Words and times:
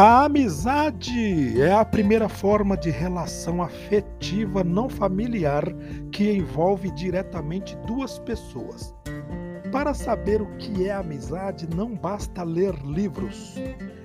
A 0.00 0.26
amizade 0.26 1.60
é 1.60 1.72
a 1.72 1.84
primeira 1.84 2.28
forma 2.28 2.76
de 2.76 2.88
relação 2.88 3.60
afetiva 3.60 4.62
não 4.62 4.88
familiar 4.88 5.64
que 6.12 6.30
envolve 6.30 6.88
diretamente 6.92 7.76
duas 7.78 8.16
pessoas. 8.16 8.94
Para 9.72 9.92
saber 9.94 10.40
o 10.40 10.56
que 10.56 10.86
é 10.86 10.92
amizade, 10.92 11.68
não 11.74 11.96
basta 11.96 12.44
ler 12.44 12.76
livros. 12.84 13.56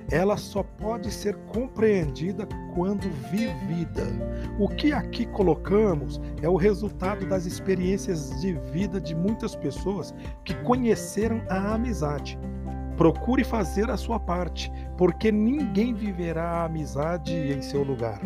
Ela 0.09 0.35
só 0.35 0.63
pode 0.63 1.11
ser 1.11 1.35
compreendida 1.53 2.47
quando 2.73 3.07
vivida. 3.29 4.07
O 4.57 4.67
que 4.67 4.91
aqui 4.91 5.27
colocamos 5.27 6.19
é 6.41 6.49
o 6.49 6.55
resultado 6.55 7.27
das 7.27 7.45
experiências 7.45 8.41
de 8.41 8.53
vida 8.71 8.99
de 8.99 9.13
muitas 9.13 9.55
pessoas 9.55 10.11
que 10.43 10.55
conheceram 10.63 11.43
a 11.47 11.75
amizade. 11.75 12.35
Procure 12.97 13.43
fazer 13.43 13.89
a 13.89 13.97
sua 13.97 14.19
parte, 14.19 14.71
porque 14.97 15.31
ninguém 15.31 15.93
viverá 15.93 16.43
a 16.43 16.65
amizade 16.65 17.33
em 17.33 17.61
seu 17.61 17.83
lugar. 17.83 18.21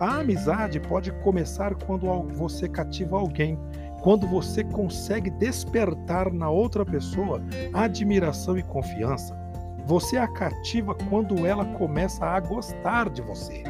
A 0.00 0.18
amizade 0.20 0.80
pode 0.80 1.12
começar 1.22 1.74
quando 1.74 2.06
você 2.34 2.68
cativa 2.68 3.16
alguém, 3.16 3.58
quando 4.02 4.26
você 4.26 4.64
consegue 4.64 5.30
despertar 5.30 6.32
na 6.32 6.50
outra 6.50 6.84
pessoa 6.84 7.42
admiração 7.72 8.58
e 8.58 8.62
confiança. 8.62 9.38
Você 9.86 10.16
a 10.16 10.26
cativa 10.26 10.94
quando 11.08 11.46
ela 11.46 11.64
começa 11.64 12.24
a 12.24 12.40
gostar 12.40 13.08
de 13.10 13.20
você. 13.22 13.62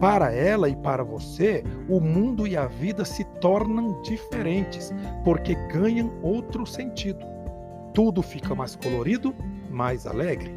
Para 0.00 0.32
ela 0.32 0.68
e 0.68 0.76
para 0.76 1.02
você, 1.02 1.64
o 1.88 2.00
mundo 2.00 2.46
e 2.46 2.56
a 2.56 2.66
vida 2.66 3.04
se 3.04 3.24
tornam 3.40 4.00
diferentes, 4.02 4.92
porque 5.24 5.54
ganham 5.72 6.12
outro 6.22 6.66
sentido. 6.66 7.24
Tudo 7.94 8.22
fica 8.22 8.54
mais 8.54 8.76
colorido, 8.76 9.34
mais 9.76 10.06
alegre. 10.06 10.50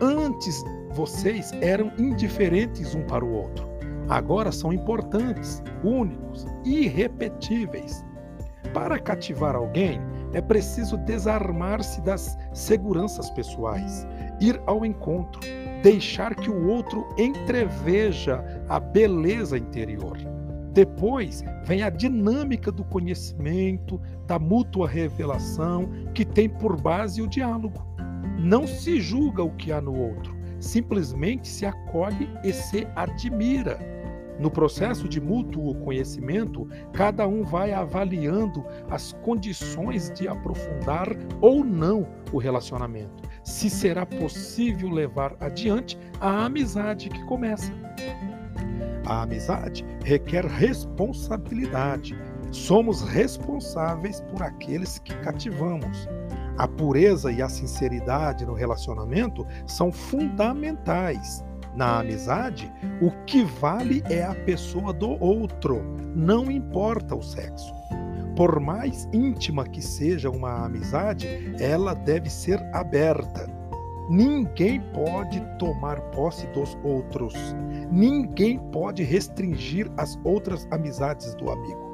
Antes 0.00 0.62
vocês 0.92 1.52
eram 1.62 1.90
indiferentes 1.98 2.94
um 2.94 3.02
para 3.02 3.24
o 3.24 3.32
outro. 3.32 3.68
Agora 4.08 4.52
são 4.52 4.72
importantes, 4.72 5.62
únicos, 5.82 6.46
irrepetíveis. 6.64 8.04
Para 8.74 8.98
cativar 8.98 9.56
alguém, 9.56 10.00
é 10.32 10.40
preciso 10.40 10.96
desarmar-se 10.98 12.00
das 12.02 12.36
seguranças 12.52 13.30
pessoais, 13.30 14.06
ir 14.40 14.60
ao 14.66 14.84
encontro, 14.84 15.40
deixar 15.82 16.34
que 16.34 16.50
o 16.50 16.68
outro 16.68 17.08
entreveja 17.18 18.44
a 18.68 18.78
beleza 18.78 19.56
interior. 19.56 20.18
Depois 20.72 21.42
vem 21.64 21.82
a 21.82 21.90
dinâmica 21.90 22.70
do 22.70 22.84
conhecimento, 22.84 24.00
da 24.26 24.38
mútua 24.38 24.88
revelação, 24.88 25.88
que 26.14 26.24
tem 26.24 26.48
por 26.48 26.80
base 26.80 27.20
o 27.20 27.26
diálogo. 27.26 27.84
Não 28.42 28.66
se 28.66 29.00
julga 29.00 29.42
o 29.42 29.50
que 29.50 29.70
há 29.70 29.82
no 29.82 29.94
outro, 29.94 30.34
simplesmente 30.58 31.46
se 31.46 31.66
acolhe 31.66 32.26
e 32.42 32.52
se 32.52 32.86
admira. 32.96 33.78
No 34.38 34.50
processo 34.50 35.06
de 35.06 35.20
mútuo 35.20 35.74
conhecimento, 35.74 36.66
cada 36.94 37.28
um 37.28 37.44
vai 37.44 37.74
avaliando 37.74 38.64
as 38.88 39.12
condições 39.12 40.10
de 40.12 40.26
aprofundar 40.26 41.08
ou 41.42 41.62
não 41.62 42.08
o 42.32 42.38
relacionamento, 42.38 43.22
se 43.44 43.68
será 43.68 44.06
possível 44.06 44.88
levar 44.88 45.36
adiante 45.38 45.98
a 46.18 46.46
amizade 46.46 47.10
que 47.10 47.22
começa. 47.26 47.70
A 49.04 49.22
amizade 49.22 49.84
requer 50.02 50.46
responsabilidade. 50.46 52.18
Somos 52.50 53.02
responsáveis 53.02 54.22
por 54.22 54.42
aqueles 54.42 54.98
que 54.98 55.14
cativamos. 55.16 56.08
A 56.60 56.68
pureza 56.68 57.32
e 57.32 57.40
a 57.40 57.48
sinceridade 57.48 58.44
no 58.44 58.52
relacionamento 58.52 59.46
são 59.66 59.90
fundamentais. 59.90 61.42
Na 61.74 62.00
amizade, 62.00 62.70
o 63.00 63.10
que 63.24 63.42
vale 63.42 64.02
é 64.10 64.22
a 64.22 64.34
pessoa 64.34 64.92
do 64.92 65.12
outro, 65.24 65.82
não 66.14 66.50
importa 66.50 67.16
o 67.16 67.22
sexo. 67.22 67.72
Por 68.36 68.60
mais 68.60 69.08
íntima 69.10 69.64
que 69.64 69.80
seja 69.80 70.28
uma 70.28 70.66
amizade, 70.66 71.26
ela 71.58 71.94
deve 71.94 72.28
ser 72.28 72.62
aberta. 72.74 73.48
Ninguém 74.10 74.82
pode 74.92 75.40
tomar 75.58 75.98
posse 76.10 76.46
dos 76.48 76.76
outros. 76.84 77.32
Ninguém 77.90 78.58
pode 78.70 79.02
restringir 79.02 79.90
as 79.96 80.20
outras 80.24 80.68
amizades 80.70 81.34
do 81.36 81.50
amigo. 81.50 81.89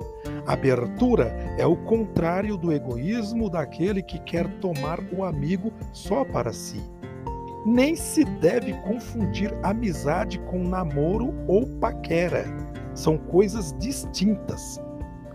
Abertura 0.46 1.34
é 1.58 1.66
o 1.66 1.76
contrário 1.76 2.56
do 2.56 2.72
egoísmo 2.72 3.50
daquele 3.50 4.00
que 4.00 4.20
quer 4.20 4.46
tomar 4.60 5.00
o 5.12 5.24
amigo 5.24 5.72
só 5.92 6.24
para 6.24 6.52
si. 6.52 6.80
Nem 7.66 7.96
se 7.96 8.24
deve 8.24 8.72
confundir 8.82 9.52
amizade 9.64 10.38
com 10.40 10.62
namoro 10.62 11.34
ou 11.48 11.66
paquera. 11.80 12.44
São 12.94 13.18
coisas 13.18 13.74
distintas. 13.76 14.80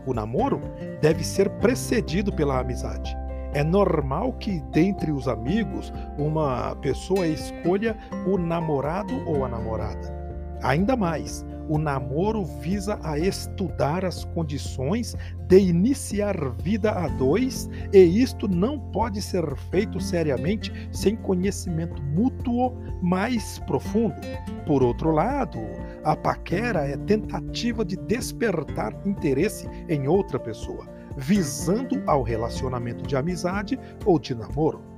O 0.05 0.13
namoro 0.13 0.61
deve 1.01 1.25
ser 1.25 1.49
precedido 1.59 2.31
pela 2.31 2.59
amizade. 2.59 3.13
É 3.53 3.65
normal 3.65 4.31
que, 4.33 4.61
dentre 4.71 5.11
os 5.11 5.27
amigos, 5.27 5.91
uma 6.17 6.73
pessoa 6.77 7.27
escolha 7.27 7.97
o 8.25 8.37
namorado 8.37 9.13
ou 9.27 9.43
a 9.43 9.49
namorada. 9.49 10.21
Ainda 10.63 10.95
mais, 10.95 11.45
o 11.69 11.77
namoro 11.77 12.43
visa 12.43 12.99
a 13.03 13.17
estudar 13.17 14.03
as 14.05 14.23
condições 14.25 15.15
de 15.47 15.59
iniciar 15.59 16.35
vida 16.61 16.91
a 16.91 17.07
dois, 17.07 17.69
e 17.91 17.99
isto 17.99 18.47
não 18.47 18.79
pode 18.79 19.21
ser 19.21 19.55
feito 19.69 19.99
seriamente 19.99 20.71
sem 20.91 21.15
conhecimento 21.15 22.01
mútuo 22.01 22.73
mais 23.01 23.59
profundo. 23.59 24.15
Por 24.65 24.83
outro 24.83 25.11
lado, 25.11 25.59
a 26.03 26.15
paquera 26.15 26.87
é 26.87 26.97
tentativa 26.97 27.83
de 27.83 27.95
despertar 27.95 28.93
interesse 29.05 29.67
em 29.89 30.07
outra 30.07 30.39
pessoa, 30.39 30.87
visando 31.17 32.01
ao 32.07 32.23
relacionamento 32.23 33.05
de 33.05 33.15
amizade 33.15 33.77
ou 34.05 34.17
de 34.17 34.33
namoro. 34.33 34.90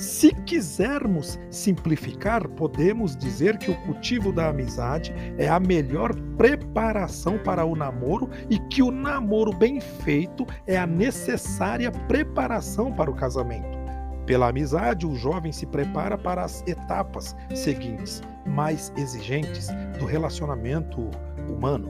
Se 0.00 0.32
quisermos 0.46 1.38
simplificar, 1.50 2.48
podemos 2.48 3.14
dizer 3.14 3.58
que 3.58 3.70
o 3.70 3.76
cultivo 3.82 4.32
da 4.32 4.48
amizade 4.48 5.12
é 5.36 5.46
a 5.46 5.60
melhor 5.60 6.14
preparação 6.38 7.36
para 7.36 7.66
o 7.66 7.76
namoro 7.76 8.30
e 8.48 8.58
que 8.58 8.82
o 8.82 8.90
namoro 8.90 9.52
bem 9.52 9.78
feito 9.78 10.46
é 10.66 10.78
a 10.78 10.86
necessária 10.86 11.92
preparação 11.92 12.90
para 12.90 13.10
o 13.10 13.14
casamento. 13.14 13.78
Pela 14.24 14.48
amizade, 14.48 15.06
o 15.06 15.14
jovem 15.14 15.52
se 15.52 15.66
prepara 15.66 16.16
para 16.16 16.44
as 16.44 16.66
etapas 16.66 17.36
seguintes, 17.54 18.22
mais 18.46 18.90
exigentes, 18.96 19.68
do 19.98 20.06
relacionamento 20.06 21.10
humano. 21.46 21.89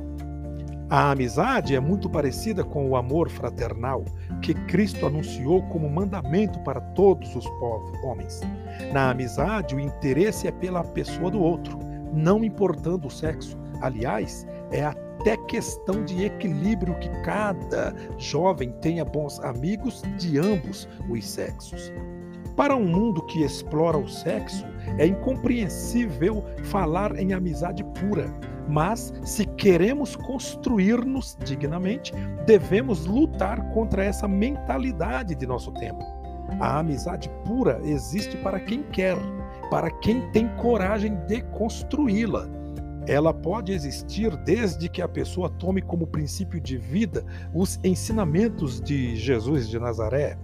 A 0.90 1.12
amizade 1.12 1.76
é 1.76 1.78
muito 1.78 2.10
parecida 2.10 2.64
com 2.64 2.90
o 2.90 2.96
amor 2.96 3.30
fraternal 3.30 4.04
que 4.42 4.52
Cristo 4.52 5.06
anunciou 5.06 5.62
como 5.68 5.88
mandamento 5.88 6.58
para 6.64 6.80
todos 6.80 7.36
os 7.36 7.48
povos, 7.60 7.96
homens. 8.02 8.40
Na 8.92 9.10
amizade, 9.10 9.76
o 9.76 9.78
interesse 9.78 10.48
é 10.48 10.50
pela 10.50 10.82
pessoa 10.82 11.30
do 11.30 11.40
outro, 11.40 11.78
não 12.12 12.42
importando 12.42 13.06
o 13.06 13.10
sexo. 13.10 13.56
Aliás, 13.80 14.44
é 14.72 14.84
até 14.84 15.36
questão 15.36 16.04
de 16.04 16.24
equilíbrio 16.24 16.98
que 16.98 17.08
cada 17.22 17.94
jovem 18.18 18.72
tenha 18.80 19.04
bons 19.04 19.38
amigos 19.44 20.02
de 20.18 20.40
ambos 20.40 20.88
os 21.08 21.24
sexos. 21.24 21.92
Para 22.56 22.74
um 22.74 22.84
mundo 22.84 23.24
que 23.26 23.44
explora 23.44 23.96
o 23.96 24.08
sexo, 24.08 24.66
é 24.98 25.06
incompreensível 25.06 26.44
falar 26.64 27.16
em 27.16 27.32
amizade 27.32 27.84
pura 27.84 28.28
mas, 28.70 29.12
se 29.24 29.44
queremos 29.44 30.14
construir-nos 30.14 31.36
dignamente, 31.44 32.12
devemos 32.46 33.04
lutar 33.04 33.68
contra 33.70 34.04
essa 34.04 34.28
mentalidade 34.28 35.34
de 35.34 35.46
nosso 35.46 35.72
tempo. 35.72 36.02
A 36.60 36.78
amizade 36.78 37.30
pura 37.44 37.80
existe 37.84 38.36
para 38.38 38.60
quem 38.60 38.82
quer, 38.84 39.16
para 39.70 39.90
quem 39.90 40.30
tem 40.30 40.48
coragem 40.56 41.16
de 41.26 41.42
construí-la. 41.42 42.48
Ela 43.06 43.32
pode 43.34 43.72
existir 43.72 44.36
desde 44.44 44.88
que 44.88 45.02
a 45.02 45.08
pessoa 45.08 45.48
tome 45.48 45.82
como 45.82 46.06
princípio 46.06 46.60
de 46.60 46.76
vida 46.76 47.24
os 47.52 47.80
ensinamentos 47.82 48.80
de 48.80 49.16
Jesus 49.16 49.68
de 49.68 49.78
Nazaré. 49.78 50.38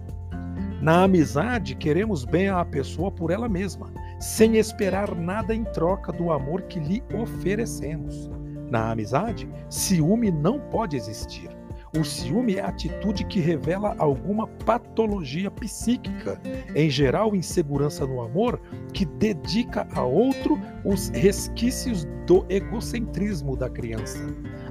Na 0.81 1.03
amizade, 1.03 1.75
queremos 1.75 2.25
bem 2.25 2.49
à 2.49 2.63
pessoa 2.65 3.11
por 3.11 3.31
ela 3.31 3.47
mesma 3.47 3.91
sem 4.19 4.57
esperar 4.57 5.15
nada 5.15 5.53
em 5.53 5.63
troca 5.63 6.11
do 6.11 6.31
amor 6.31 6.63
que 6.63 6.79
lhe 6.79 7.03
oferecemos. 7.13 8.29
Na 8.69 8.91
amizade, 8.91 9.49
ciúme 9.69 10.31
não 10.31 10.59
pode 10.59 10.95
existir. 10.95 11.49
O 11.97 12.03
ciúme 12.03 12.57
é 12.57 12.61
a 12.61 12.67
atitude 12.67 13.23
que 13.25 13.39
revela 13.39 13.95
alguma 13.97 14.45
patologia 14.45 15.49
psíquica, 15.49 16.39
em 16.75 16.89
geral 16.89 17.35
insegurança 17.35 18.05
no 18.05 18.21
amor, 18.21 18.61
que 18.93 19.05
dedica 19.05 19.87
a 19.93 20.03
outro 20.03 20.59
os 20.83 21.09
resquícios 21.09 22.05
do 22.25 22.45
egocentrismo 22.49 23.55
da 23.55 23.69
criança. 23.69 24.19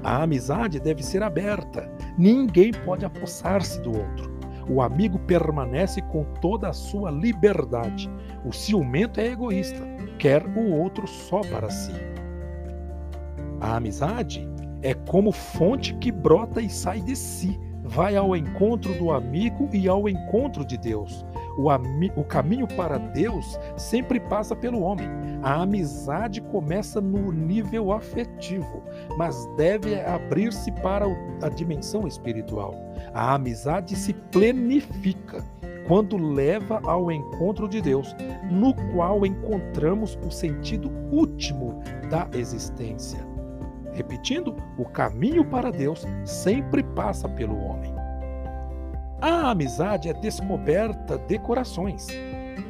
A 0.03 0.23
amizade 0.23 0.79
deve 0.79 1.03
ser 1.03 1.23
aberta, 1.23 1.91
ninguém 2.17 2.71
pode 2.85 3.03
apossar-se 3.03 3.81
do 3.81 3.97
outro. 3.97 4.36
O 4.69 4.81
amigo 4.81 5.17
permanece 5.19 6.01
com 6.01 6.23
toda 6.41 6.69
a 6.69 6.73
sua 6.73 7.09
liberdade. 7.09 8.09
O 8.45 8.51
ciumento 8.51 9.19
é 9.19 9.27
egoísta. 9.27 9.85
quer 10.19 10.43
o 10.45 10.71
outro 10.71 11.07
só 11.07 11.41
para 11.41 11.69
si. 11.69 11.93
A 13.61 13.75
amizade 13.75 14.47
é 14.81 14.93
como 14.93 15.31
fonte 15.31 15.93
que 15.95 16.11
brota 16.11 16.61
e 16.61 16.69
sai 16.69 17.01
de 17.01 17.15
si, 17.15 17.59
vai 17.83 18.15
ao 18.15 18.35
encontro 18.35 18.93
do 18.95 19.11
amigo 19.11 19.69
e 19.73 19.87
ao 19.87 20.09
encontro 20.09 20.65
de 20.65 20.77
Deus. 20.77 21.25
O, 21.57 21.69
o, 22.19 22.23
caminho 22.23 22.67
para 22.67 22.97
Deus 22.97 23.59
sempre 23.75 24.19
passa 24.19 24.55
pelo 24.55 24.81
homem. 24.81 25.07
A 25.41 25.63
amizade 25.63 26.39
começa 26.39 27.01
no 27.01 27.31
nível 27.31 27.91
afetivo, 27.91 28.83
mas 29.17 29.45
deve 29.57 29.99
abrir-se 30.01 30.71
para 30.71 31.05
a 31.41 31.49
dimensão 31.49 32.07
espiritual. 32.07 32.75
A 33.13 33.33
amizade 33.33 33.95
se 33.95 34.13
plenifica 34.13 35.43
quando 35.87 36.17
leva 36.17 36.81
ao 36.83 37.11
encontro 37.11 37.67
de 37.67 37.81
Deus, 37.81 38.15
no 38.51 38.73
qual 38.93 39.25
encontramos 39.25 40.19
o 40.23 40.29
sentido 40.29 40.91
último 41.11 41.81
da 42.09 42.27
existência. 42.33 43.25
Repetindo, 43.93 44.55
o 44.77 44.85
caminho 44.85 45.43
para 45.45 45.71
Deus 45.71 46.05
sempre 46.23 46.83
passa 46.83 47.27
pelo 47.27 47.57
homem. 47.57 47.96
A 49.21 49.49
amizade 49.49 50.09
é 50.09 50.13
descoberta 50.13 51.17
de 51.17 51.39
corações. 51.39 52.07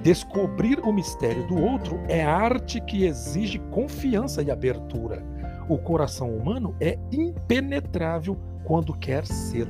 Descobrir 0.02 0.80
o 0.80 0.94
mistério 0.94 1.46
do 1.48 1.62
outro 1.62 2.00
é 2.08 2.24
arte 2.24 2.80
que 2.80 3.06
exige 3.06 3.60
confiança 3.72 4.42
e 4.42 4.50
abertura. 4.50 5.22
O 5.68 5.78
coração 5.78 6.30
humano 6.30 6.74
é 6.80 6.98
impenetrável 7.12 8.38
quando 8.64 8.94
quer 8.94 9.26
ser. 9.26 9.68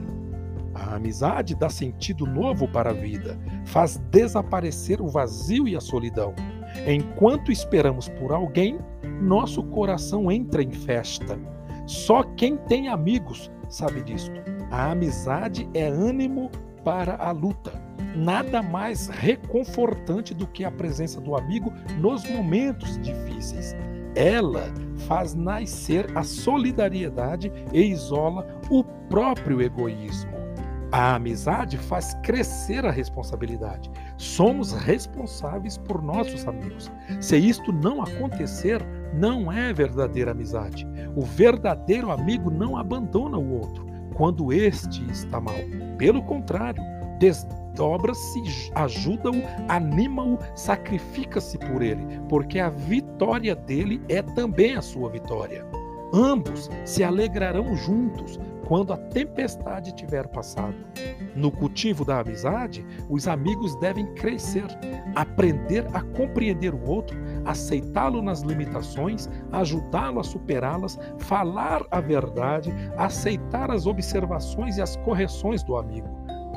A 0.75 0.95
amizade 0.95 1.56
dá 1.56 1.69
sentido 1.69 2.27
novo 2.27 2.68
para 2.68 2.91
a 2.91 2.94
vida, 2.94 3.39
faz 3.65 3.97
desaparecer 4.12 5.01
o 5.01 5.07
vazio 5.07 5.68
e 5.68 5.75
a 5.75 5.81
solidão. 5.81 6.35
Enquanto 6.85 7.51
esperamos 7.51 8.07
por 8.07 8.31
alguém, 8.31 8.77
nosso 9.19 9.63
coração 9.63 10.31
entra 10.31 10.62
em 10.62 10.71
festa. 10.71 11.39
Só 11.88 12.21
quem 12.21 12.57
tem 12.57 12.89
amigos 12.89 13.50
sabe 13.69 14.01
disto. 14.03 14.39
A 14.71 14.91
amizade 14.91 15.68
é 15.73 15.88
ânimo 15.88 16.51
para 16.83 17.15
a 17.15 17.31
luta. 17.31 17.71
Nada 18.15 18.62
mais 18.62 19.07
reconfortante 19.07 20.33
do 20.33 20.47
que 20.47 20.65
a 20.65 20.71
presença 20.71 21.21
do 21.21 21.35
amigo 21.35 21.71
nos 22.00 22.27
momentos 22.29 22.97
difíceis. 23.00 23.75
Ela 24.15 24.74
faz 25.07 25.35
nascer 25.35 26.07
a 26.18 26.24
solidariedade 26.24 27.51
e 27.71 27.81
isola 27.81 28.47
o 28.69 28.83
próprio 28.83 29.62
egoísmo. 29.62 30.35
A 30.91 31.15
amizade 31.15 31.77
faz 31.77 32.13
crescer 32.24 32.85
a 32.85 32.91
responsabilidade. 32.91 33.91
Somos 34.18 34.71
responsáveis 34.71 35.77
por 35.77 36.01
nossos 36.01 36.47
amigos. 36.47 36.89
Se 37.19 37.38
isto 37.38 37.73
não 37.73 38.01
acontecer, 38.01 38.81
não 39.13 39.51
é 39.51 39.73
verdadeira 39.73 40.31
amizade. 40.31 40.88
O 41.15 41.21
verdadeiro 41.21 42.09
amigo 42.09 42.50
não 42.50 42.77
abandona 42.77 43.38
o 43.38 43.59
outro 43.59 43.86
quando 44.17 44.51
este 44.51 45.05
está 45.11 45.39
mal. 45.39 45.55
Pelo 45.97 46.23
contrário, 46.23 46.83
desdobra-se, 47.19 48.71
ajuda-o, 48.73 49.35
anima-o, 49.69 50.39
sacrifica-se 50.55 51.57
por 51.59 51.81
ele, 51.81 52.03
porque 52.27 52.59
a 52.59 52.69
vitória 52.69 53.55
dele 53.55 54.01
é 54.09 54.21
também 54.21 54.75
a 54.75 54.81
sua 54.81 55.09
vitória. 55.09 55.63
Ambos 56.13 56.69
se 56.86 57.04
alegrarão 57.04 57.75
juntos 57.75 58.39
quando 58.68 58.92
a 58.92 58.98
tempestade 58.98 59.95
tiver 59.95 60.27
passado. 60.27 60.75
No 61.36 61.51
cultivo 61.51 62.04
da 62.04 62.19
amizade, 62.19 62.86
os 63.09 63.27
amigos 63.27 63.75
devem 63.77 64.06
crescer, 64.13 64.65
aprender 65.15 65.86
a 65.94 66.01
compreender 66.01 66.74
o 66.74 66.89
outro, 66.89 67.18
aceitá-lo 67.45 68.21
nas 68.21 68.42
limitações, 68.42 69.30
ajudá-lo 69.51 70.19
a 70.19 70.24
superá-las, 70.24 71.00
falar 71.19 71.86
a 71.89 72.01
verdade, 72.01 72.74
aceitar 72.98 73.71
as 73.71 73.86
observações 73.86 74.77
e 74.77 74.81
as 74.81 74.98
correções 74.98 75.63
do 75.63 75.77
amigo. 75.77 76.09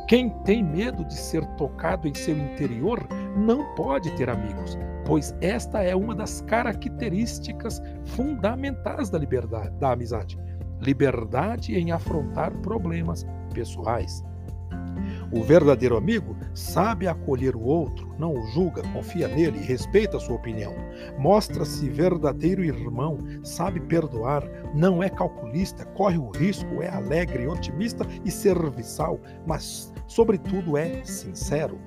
Quem 0.09 0.31
tem 0.43 0.65
medo 0.65 1.05
de 1.05 1.15
ser 1.15 1.47
tocado 1.55 2.09
em 2.09 2.15
seu 2.15 2.37
interior 2.37 3.07
não 3.37 3.75
pode 3.75 4.11
ter 4.17 4.29
amigos, 4.29 4.79
pois 5.07 5.35
esta 5.41 5.83
é 5.83 5.95
uma 5.95 6.15
das 6.15 6.41
características 6.43 7.81
fundamentais 8.05 9.11
da 9.11 9.19
liberdade, 9.19 9.71
da 9.79 9.93
amizade. 9.93 10.39
Liberdade 10.81 11.77
em 11.77 11.93
afrontar 11.93 12.53
problemas 12.59 13.27
pessoais. 13.53 14.25
O 15.33 15.43
verdadeiro 15.43 15.97
amigo 15.97 16.37
sabe 16.55 17.07
acolher 17.07 17.55
o 17.55 17.63
outro, 17.63 18.13
não 18.19 18.35
o 18.35 18.47
julga, 18.49 18.83
confia 18.93 19.29
nele 19.29 19.59
e 19.59 19.65
respeita 19.65 20.19
sua 20.19 20.35
opinião. 20.35 20.75
Mostra-se 21.19 21.89
verdadeiro 21.89 22.65
irmão, 22.65 23.19
sabe 23.43 23.81
perdoar, 23.81 24.43
não 24.75 25.03
é 25.03 25.09
calculista, 25.09 25.85
corre 25.85 26.19
o 26.19 26.31
risco, 26.31 26.83
é 26.83 26.89
alegre, 26.89 27.47
otimista 27.47 28.05
e 28.25 28.31
serviçal, 28.31 29.21
mas, 29.47 29.93
sobretudo, 30.09 30.77
é 30.77 31.03
sincero. 31.05 31.79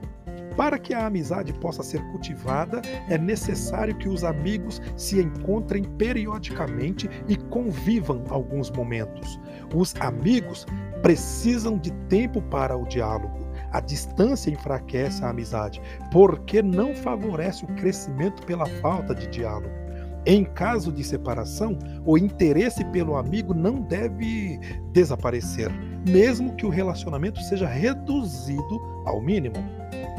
Para 0.55 0.77
que 0.77 0.93
a 0.93 1.07
amizade 1.07 1.51
possa 1.53 1.81
ser 1.81 2.01
cultivada, 2.11 2.81
é 3.09 3.17
necessário 3.17 3.97
que 3.97 4.07
os 4.07 4.23
amigos 4.23 4.81
se 4.95 5.19
encontrem 5.19 5.83
periodicamente 5.83 7.09
e 7.27 7.35
convivam 7.35 8.23
alguns 8.29 8.69
momentos. 8.69 9.39
Os 9.73 9.95
amigos 9.99 10.65
precisam 11.01 11.77
de 11.77 11.91
tempo 12.07 12.41
para 12.41 12.77
o 12.77 12.85
diálogo. 12.85 13.43
A 13.71 13.79
distância 13.79 14.51
enfraquece 14.51 15.23
a 15.23 15.29
amizade, 15.29 15.81
porque 16.11 16.61
não 16.61 16.93
favorece 16.93 17.65
o 17.65 17.67
crescimento 17.75 18.43
pela 18.45 18.67
falta 18.81 19.15
de 19.15 19.27
diálogo. 19.27 19.83
Em 20.25 20.45
caso 20.45 20.91
de 20.91 21.03
separação, 21.03 21.77
o 22.05 22.17
interesse 22.17 22.85
pelo 22.85 23.17
amigo 23.17 23.53
não 23.53 23.81
deve 23.81 24.57
desaparecer, 24.93 25.69
mesmo 26.07 26.55
que 26.55 26.65
o 26.65 26.69
relacionamento 26.69 27.41
seja 27.41 27.67
reduzido 27.67 28.79
ao 29.05 29.21
mínimo. 29.21 29.57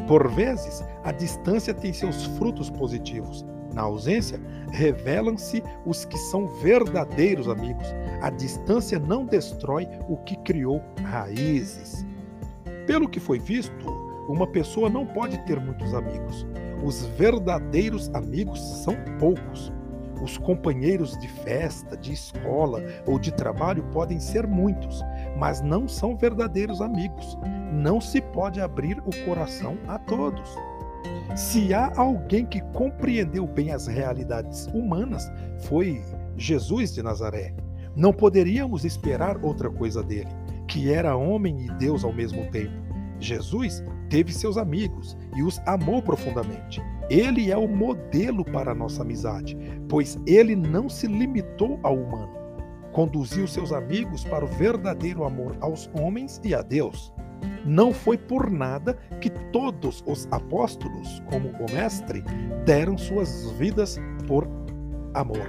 Por 0.07 0.29
vezes, 0.29 0.85
a 1.03 1.13
distância 1.13 1.73
tem 1.73 1.93
seus 1.93 2.27
frutos 2.37 2.69
positivos. 2.69 3.45
Na 3.73 3.83
ausência, 3.83 4.41
revelam-se 4.71 5.63
os 5.85 6.05
que 6.05 6.17
são 6.17 6.47
verdadeiros 6.47 7.49
amigos. 7.49 7.87
A 8.21 8.31
distância 8.31 8.99
não 8.99 9.25
destrói 9.25 9.89
o 10.09 10.17
que 10.19 10.37
criou 10.37 10.81
raízes. 11.03 12.07
Pelo 12.87 13.09
que 13.09 13.19
foi 13.19 13.39
visto, 13.39 13.89
uma 14.29 14.47
pessoa 14.47 14.89
não 14.89 15.07
pode 15.07 15.39
ter 15.47 15.59
muitos 15.59 15.95
amigos. 15.95 16.47
Os 16.85 17.05
verdadeiros 17.07 18.11
amigos 18.15 18.61
são 18.85 18.95
poucos. 19.19 19.73
Os 20.23 20.39
companheiros 20.39 21.19
de 21.19 21.29
festa, 21.29 21.97
de 21.97 22.13
escola 22.13 22.83
ou 23.07 23.19
de 23.19 23.33
trabalho 23.33 23.83
podem 23.93 24.21
ser 24.21 24.47
muitos, 24.47 25.03
mas 25.37 25.61
não 25.61 25.89
são 25.89 26.17
verdadeiros 26.17 26.81
amigos. 26.81 27.39
Não 27.73 28.01
se 28.01 28.21
pode 28.21 28.61
abrir 28.61 28.99
o 29.01 29.25
coração 29.25 29.77
a 29.87 29.99
todos. 29.99 30.49
Se 31.37 31.75
há 31.75 31.93
alguém 31.97 32.47
que 32.47 32.61
compreendeu 32.73 33.47
bem 33.47 33.73
as 33.73 33.87
realidades 33.87 34.67
humanas, 34.69 35.31
foi 35.67 36.03
Jesus 36.37 36.93
de 36.95 37.03
Nazaré. 37.03 37.55
Não 37.97 38.13
poderíamos 38.13 38.85
esperar 38.85 39.43
outra 39.45 39.71
coisa 39.71 40.03
dele, 40.03 40.31
que 40.69 40.93
era 40.93 41.17
homem 41.17 41.67
e 41.67 41.71
Deus 41.75 42.05
ao 42.05 42.13
mesmo 42.13 42.51
tempo. 42.51 42.85
Jesus 43.21 43.83
teve 44.11 44.33
seus 44.33 44.57
amigos 44.57 45.17
e 45.37 45.43
os 45.43 45.61
amou 45.67 46.03
profundamente. 46.03 46.83
Ele 47.09 47.51
é 47.51 47.57
o 47.57 47.69
modelo 47.69 48.45
para 48.45 48.73
a 48.73 48.75
nossa 48.75 49.03
amizade, 49.03 49.57
pois 49.89 50.19
ele 50.27 50.57
não 50.57 50.89
se 50.89 51.07
limitou 51.07 51.79
ao 51.83 51.95
humano. 51.97 52.44
Conduziu 52.95 53.49
seus 53.49 53.73
amigos 53.73 54.23
para 54.23 54.45
o 54.45 54.49
verdadeiro 54.49 55.25
amor 55.25 55.57
aos 55.61 55.91
homens 56.01 56.41
e 56.45 56.55
a 56.55 56.63
Deus. 56.63 57.13
Não 57.67 57.93
foi 57.93 58.17
por 58.17 58.49
nada 58.49 58.95
que 59.21 59.29
todos 59.29 60.05
os 60.07 60.29
apóstolos, 60.31 61.21
como 61.29 61.49
o 61.49 61.73
Mestre, 61.75 62.23
deram 62.65 62.97
suas 62.97 63.51
vidas 63.59 63.99
por 64.29 64.49
amor. 65.13 65.49